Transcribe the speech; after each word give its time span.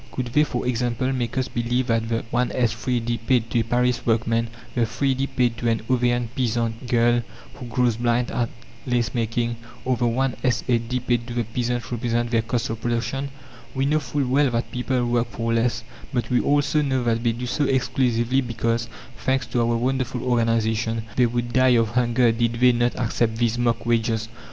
Could 0.11 0.33
they, 0.33 0.43
for 0.43 0.65
example, 0.65 1.13
make 1.13 1.37
us 1.37 1.47
believe 1.47 1.85
that 1.85 2.09
the 2.09 2.23
1s. 2.33 2.49
3d. 2.51 3.19
paid 3.27 3.47
to 3.51 3.59
a 3.59 3.63
Paris 3.63 4.03
workwoman, 4.03 4.47
the 4.73 4.81
3d. 4.81 5.27
paid 5.37 5.57
to 5.59 5.69
an 5.69 5.81
Auvergne 5.91 6.27
peasant 6.35 6.87
girl 6.87 7.21
who 7.53 7.67
grows 7.67 7.97
blind 7.97 8.31
at 8.31 8.49
lace 8.87 9.13
making, 9.13 9.57
or 9.85 9.95
the 9.97 10.05
1s. 10.05 10.33
8d. 10.41 11.05
paid 11.05 11.27
to 11.27 11.35
the 11.35 11.43
peasant 11.43 11.91
represent 11.91 12.31
their 12.31 12.41
"cost 12.41 12.71
of 12.71 12.81
production." 12.81 13.29
We 13.75 13.85
know 13.85 13.99
full 13.99 14.25
well 14.25 14.49
that 14.49 14.71
people 14.71 15.05
work 15.05 15.29
for 15.29 15.53
less, 15.53 15.83
but 16.11 16.31
we 16.31 16.39
also 16.41 16.81
know 16.81 17.03
that 17.03 17.21
they 17.23 17.33
do 17.33 17.45
so 17.45 17.65
exclusively 17.65 18.41
because, 18.41 18.89
thanks 19.17 19.45
to 19.53 19.59
our 19.61 19.77
wonderful 19.77 20.23
organization, 20.23 21.03
they 21.15 21.27
would 21.27 21.53
die 21.53 21.77
of 21.77 21.89
hunger 21.89 22.31
did 22.31 22.53
they 22.53 22.71
not 22.71 22.95
accept 22.95 23.35
these 23.35 23.59
mock 23.59 23.85
wages. 23.85 24.29